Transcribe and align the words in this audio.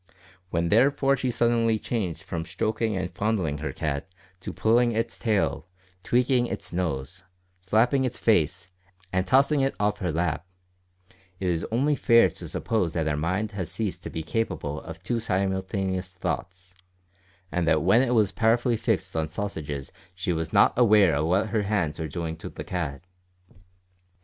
When 0.49 0.69
therefore 0.69 1.15
she 1.15 1.29
suddenly 1.29 1.77
changed 1.77 2.23
from 2.23 2.43
stroking 2.43 2.97
and 2.97 3.13
fondling 3.13 3.59
her 3.59 3.71
cat 3.71 4.07
to 4.39 4.51
pulling 4.51 4.93
its 4.93 5.19
tail, 5.19 5.67
tweaking 6.01 6.47
its 6.47 6.73
nose, 6.73 7.23
slapping 7.59 8.03
its 8.03 8.17
face, 8.17 8.71
and 9.13 9.27
tossing 9.27 9.61
it 9.61 9.75
off 9.79 9.99
her 9.99 10.11
lap, 10.11 10.47
it 11.39 11.47
is 11.49 11.67
only 11.71 11.95
fair 11.95 12.29
to 12.31 12.47
suppose 12.47 12.93
that 12.93 13.05
her 13.05 13.15
mind 13.15 13.51
had 13.51 13.67
ceased 13.67 14.01
to 14.01 14.09
be 14.09 14.23
capable 14.23 14.81
of 14.81 15.03
two 15.03 15.19
simultaneous 15.19 16.15
thoughts, 16.15 16.73
and 17.51 17.67
that 17.67 17.83
when 17.83 18.01
it 18.01 18.15
was 18.15 18.31
powerfully 18.31 18.77
fixed 18.77 19.15
on 19.15 19.29
sausages 19.29 19.91
she 20.15 20.33
was 20.33 20.51
not 20.51 20.73
aware 20.75 21.13
of 21.13 21.27
what 21.27 21.49
her 21.49 21.61
hands 21.61 21.99
were 21.99 22.07
doing 22.07 22.35
to 22.35 22.49
the 22.49 22.63
cat. 22.63 23.03